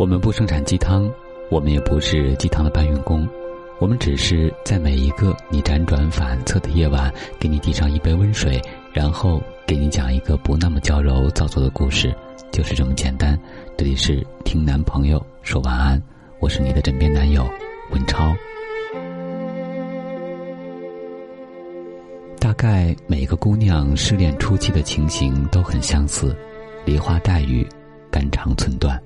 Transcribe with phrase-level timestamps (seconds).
[0.00, 1.12] 我们不生产鸡汤，
[1.50, 3.28] 我们也不是鸡汤的搬运工，
[3.78, 8.58] 我们只是在每一个你辗转反侧的夜晚，给你递上一杯温水，
[8.94, 12.14] 然后给你讲一个不那么娇柔造作的故事，
[12.50, 13.38] 就是这么简单。
[13.76, 16.02] 这里是听男朋友说晚安，
[16.38, 17.46] 我是你的枕边男友
[17.90, 18.34] 文超。
[22.38, 26.34] 大概每个姑娘失恋初期的情形都很相似，
[26.86, 27.68] 梨花带雨，
[28.10, 28.98] 肝肠寸断。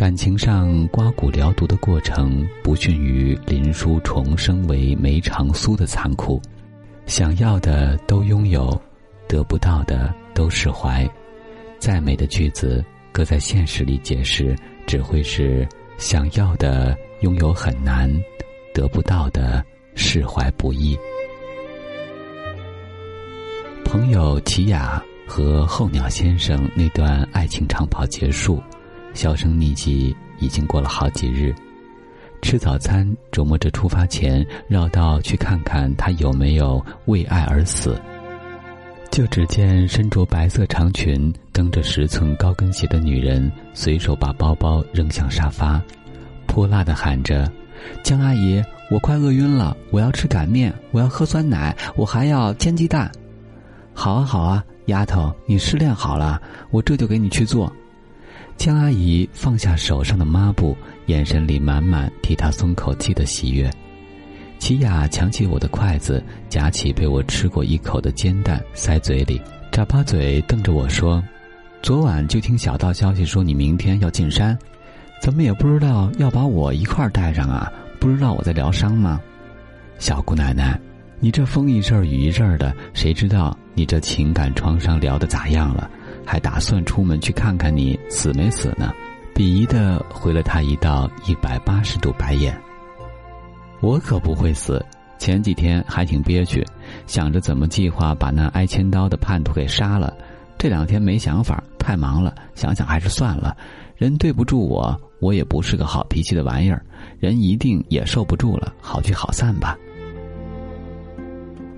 [0.00, 6.40] 感情上刮骨疗毒的过程，不逊于林殊重生为梅长苏的残酷。
[7.04, 8.80] 想要的都拥有，
[9.28, 11.06] 得不到的都释怀。
[11.78, 12.82] 再美的句子，
[13.12, 15.68] 搁在现实里解释，只会是
[15.98, 18.10] 想要的拥有很难，
[18.72, 19.62] 得不到的
[19.94, 20.98] 释怀不易。
[23.84, 28.62] 朋友齐雅和候鸟先生那段爱情长跑结束。
[29.14, 31.54] 销声匿迹，已经过了好几日。
[32.42, 38.00] 吃早餐，琢磨着出发前绕道去看看他有没有为爱而死。
[39.10, 45.82] 就只见身着白色长裙、蹬着十寸高跟鞋的女人，随手把包包扔向沙发，
[46.46, 47.50] 泼辣的喊着
[48.02, 53.10] ：“江阿姨，我快饿晕了，我要吃擀面，我要喝酸奶，我还要煎鸡蛋。
[53.92, 57.70] ”“好啊，好啊，丫头，你失恋好了，我这就给你去做。”
[58.60, 63.70] 江阿姨放下手上的抹布，眼神里满满替她松口气的喜悦。
[64.58, 69.40] 齐雅抢起我的筷子，夹起被我吃过一口的煎蛋塞嘴里，
[69.72, 71.24] 眨巴嘴瞪着我说
[71.80, 74.58] ：“昨晚就听小道消息说你明天要进山，
[75.22, 77.72] 怎么也不知道要把我一块儿带上啊？
[77.98, 79.18] 不知道我在疗伤吗？
[79.98, 80.78] 小姑奶奶，
[81.18, 85.90] 你这风一阵雨一阵的，谁知道你这情感创伤疗的咋样了？”
[86.30, 88.92] 还打算出门去看看你死没死呢？
[89.34, 92.56] 鄙夷的回了他一道一百八十度白眼。
[93.80, 94.80] 我可不会死，
[95.18, 96.64] 前几天还挺憋屈，
[97.04, 100.16] 想着怎么计划把那挨千刀的叛徒给杀了。
[100.56, 103.56] 这两天没想法，太忙了，想想还是算了。
[103.96, 106.80] 人对不住我，我也不是个好脾气的玩意儿，
[107.18, 109.76] 人一定也受不住了，好聚好散吧。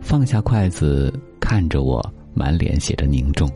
[0.03, 1.11] 放下筷子，
[1.41, 3.51] 看着我，满脸写着凝重。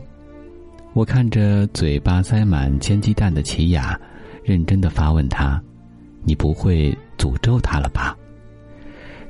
[0.97, 3.95] 我看着嘴巴塞满煎鸡蛋的齐雅，
[4.43, 5.61] 认真的发问他
[6.25, 8.17] ：“你不会诅咒他了吧？”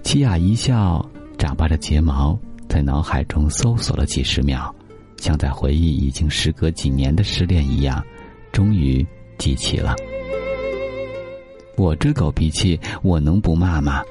[0.01, 1.05] 齐雅一笑，
[1.37, 2.39] 眨巴着睫毛，
[2.69, 4.73] 在脑海中搜索了几十秒，
[5.17, 8.01] 像在回忆已经时隔几年的失恋一样，
[8.53, 9.05] 终于
[9.37, 9.93] 记起了。
[11.75, 14.01] 我这狗脾气，我能不骂吗？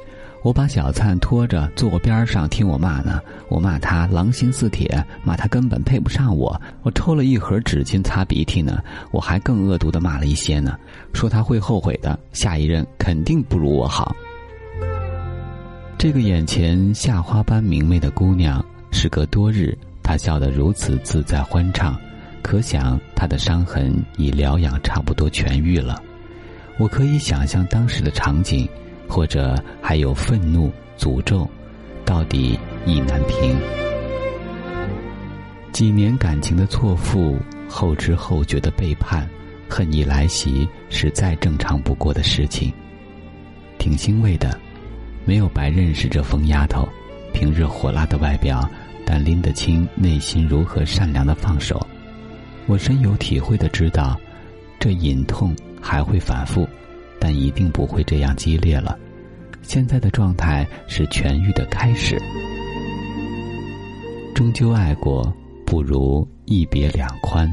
[0.46, 6.62] 我把小灿拖着坐我边上听我骂呢，我骂他狼心似铁，骂他根本配不上我。
[6.84, 8.80] 我抽了一盒纸巾擦鼻涕呢，
[9.10, 10.78] 我还更恶毒的骂了一些呢，
[11.12, 14.14] 说他会后悔的，下一任肯定不如我好。
[15.98, 21.98] 这个眼前夏花般明媚的姑娘，时隔多日，她笑得如此自在欢畅，
[22.40, 26.00] 可想她的伤痕已疗养差不多痊愈了。
[26.78, 28.68] 我可以想象当时的场景。
[29.08, 31.48] 或者还有愤怒、诅咒，
[32.04, 33.56] 到底意难平。
[35.72, 39.28] 几年感情的错付，后知后觉的背叛，
[39.68, 42.72] 恨意来袭，是再正常不过的事情。
[43.78, 44.58] 挺欣慰的，
[45.24, 46.88] 没有白认识这疯丫头。
[47.32, 48.66] 平日火辣的外表，
[49.04, 51.86] 但拎得清内心如何善良的放手。
[52.66, 54.18] 我深有体会的知道，
[54.80, 56.66] 这隐痛还会反复。
[57.26, 58.96] 但一定不会这样激烈了。
[59.60, 62.16] 现在的状态是痊愈的开始。
[64.32, 65.34] 终究爱过，
[65.66, 67.52] 不如一别两宽。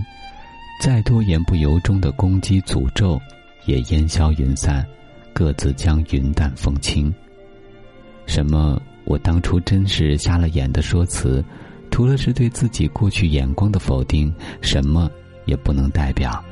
[0.79, 3.19] 再多言不由衷的攻击诅咒，
[3.65, 4.85] 也烟消云散，
[5.33, 7.11] 各自将云淡风轻。
[8.27, 8.79] 什么？
[9.05, 11.43] 我当初真是瞎了眼的说辞，
[11.89, 14.31] 除了是对自己过去眼光的否定，
[14.61, 15.09] 什么
[15.45, 16.45] 也不能代表。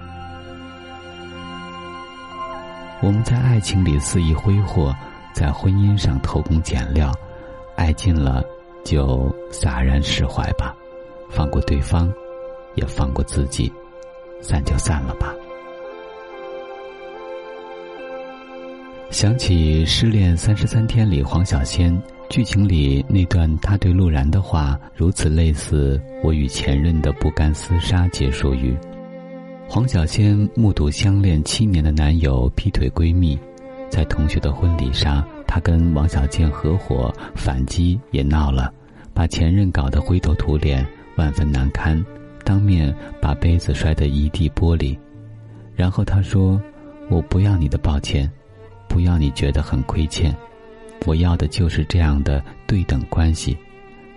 [3.01, 4.95] 我们在爱情里肆意挥霍，
[5.33, 7.11] 在婚姻上偷工减料，
[7.75, 8.43] 爱尽了
[8.83, 10.75] 就洒然释怀吧，
[11.27, 12.13] 放过对方，
[12.75, 13.73] 也放过自己，
[14.39, 15.33] 散就散了吧。
[19.09, 21.99] 想起《失恋三十三天》里黄小仙
[22.29, 28.77] 剧情里那段他对陆然的话，如此类似我与前任的不甘厮杀结束语。
[29.73, 33.39] 黄小仙目睹相恋七年的男友劈腿闺蜜，
[33.89, 38.69] 在同学的婚礼上，她跟王小贱合伙反击也闹了，
[39.13, 40.85] 把前任搞得灰头土脸，
[41.15, 42.05] 万分难堪，
[42.43, 44.99] 当面把杯子摔得一地玻璃。
[45.73, 46.61] 然后她说
[47.09, 48.29] ：“我不要你的抱歉，
[48.89, 50.35] 不要你觉得很亏欠，
[51.05, 53.57] 我要的就是这样的对等关系。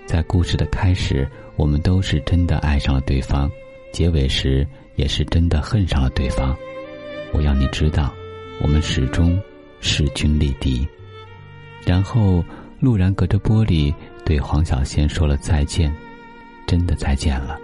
[0.05, 3.49] 在故事的开始，我们都是真的爱上了对方；
[3.95, 6.53] 结尾时，也是真的恨上了对方。
[7.33, 8.13] 我要你知道，
[8.61, 9.41] 我们始终
[9.79, 10.85] 势均力敌。
[11.87, 12.45] 然后，
[12.81, 13.95] 陆然隔着玻璃
[14.25, 15.95] 对黄小仙说了再见，
[16.67, 17.57] 真的再见了。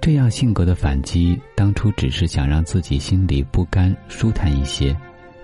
[0.00, 4.96] 这样性格的反击，当初只是想让自己心里不甘、舒坦一些，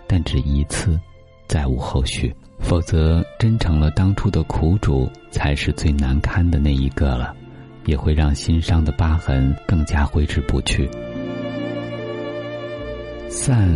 [0.07, 0.99] 但只一次，
[1.47, 2.35] 再无后续。
[2.59, 7.37] 否则，真成了当初的苦主，才是最难堪的那一个了，
[7.89, 10.89] 也会让心伤的疤痕更加挥之不去。
[13.29, 13.69] 散，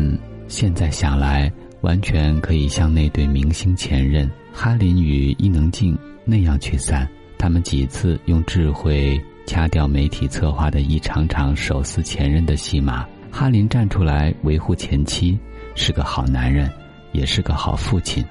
[0.47, 1.51] 现在想来，
[1.81, 7.09] 完全可以像那对明星前任哈林与伊能静那样去散。
[7.39, 9.21] 他们几次用智慧。
[9.45, 15.37] 掐掉媒体策划的一场场手撕前任的戏码，哈林站出来维护前妻，
[15.75, 16.71] 是个好男人，
[17.11, 18.25] 也是个好父亲。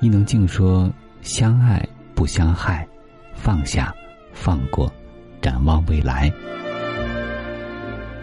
[0.00, 0.92] 伊能静说
[1.22, 1.82] ：“相爱
[2.14, 2.86] 不相害，
[3.32, 3.92] 放下，
[4.34, 4.92] 放过，
[5.40, 6.32] 展望未来。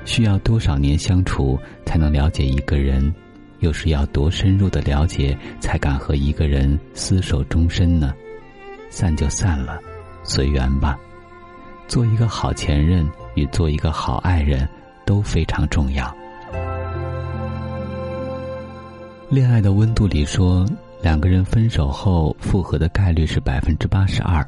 [0.06, 3.14] 需要多少年相处才能了解一个人？
[3.60, 8.14] 又是要多深入的了解才敢和一个人厮守终身呢？
[8.90, 9.80] 散就散了，
[10.24, 10.98] 随缘吧。”
[11.88, 14.68] 做一个好前任与做一个好爱人，
[15.06, 16.16] 都非常重要。
[19.30, 20.66] 恋爱的温度里说，
[21.02, 24.48] 两个人分手后复合的概率是百分之八十二，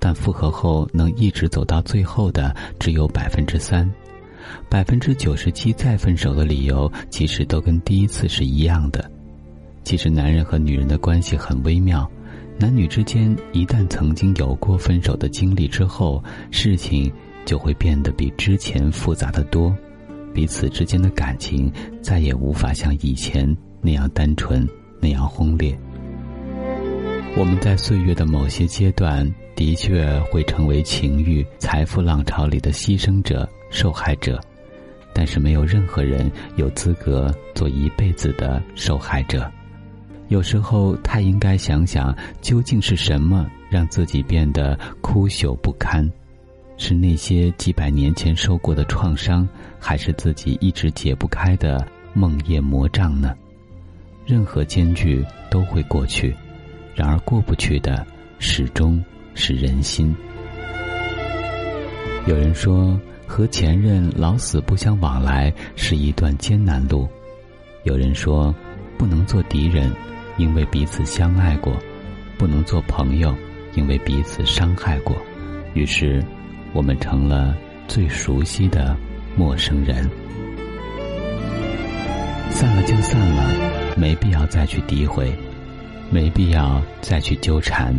[0.00, 3.88] 但复合后能一直走到最后的只有百分之三，
[4.68, 9.08] 百分之九十七再分手的理由其实都跟第一次是一样的。
[9.84, 12.10] 其实男人和女人的关系很微妙。
[12.58, 17.10] 男女之间一旦曾经有过分手的经历之后，事情
[17.46, 19.74] 就会变得比之前复杂的多，
[20.34, 21.72] 彼此之间的感情
[22.02, 24.68] 再也无法像以前那样单纯、
[25.00, 25.78] 那样轰烈。
[27.36, 34.38] 我们在岁月的某些阶段的确会成为情欲、财富浪潮里的牺牲者、受害者，
[35.14, 39.50] 但是没有任何人有资格做一辈子的受害者。
[40.28, 46.08] 有时候，他应该想想，究竟是什么让自己变得枯朽不堪？
[46.76, 49.48] 是那些几百年前受过的创伤，
[49.78, 53.34] 还是自己一直解不开的梦魇魔障呢？
[54.26, 56.34] 任何艰巨都会过去，
[57.00, 58.06] 然而过不去的，
[58.38, 59.02] 始终
[59.34, 60.14] 是人心。
[62.26, 67.08] 有人说，和前任老死不相往来是一段艰难路；
[67.84, 68.54] 有人说，
[68.98, 69.90] 不能做敌人。
[70.36, 71.74] 因为彼此相爱过，
[72.36, 73.32] 不能做朋友；
[73.74, 75.16] 因为彼此伤害过，
[75.72, 76.22] 于是
[76.74, 77.56] 我们成了
[77.88, 78.94] 最熟悉的
[79.36, 80.06] 陌生人。
[82.50, 85.32] 散了就散了，没必要再去诋毁，
[86.10, 87.94] 没必要再去纠缠，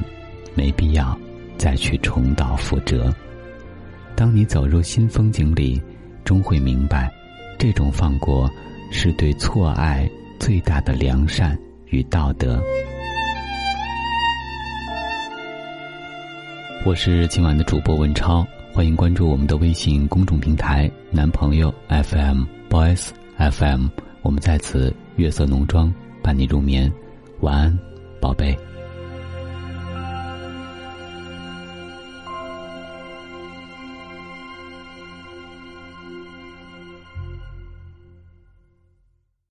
[0.53, 1.17] 没必要
[1.57, 3.13] 再去重蹈覆辙。
[4.15, 5.81] 当你走入新风景里，
[6.23, 7.11] 终会明白，
[7.57, 8.49] 这种放过
[8.91, 10.09] 是对错爱
[10.39, 11.57] 最大的良善。
[11.91, 12.57] 与道德。
[16.85, 23.87] 我是今晚的主播文超，欢迎关注我们的微信公众平台“男朋友 FM Boys FM”。
[24.21, 26.89] 我们在此月色浓妆伴你入眠，
[27.41, 27.79] 晚安，
[28.21, 28.57] 宝贝。